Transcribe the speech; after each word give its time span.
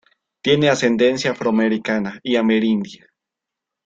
Tiene 0.41 0.67
ascendencia 0.69 1.29
afroamericana 1.29 2.19
y 2.23 2.35
amerindia. 2.35 3.05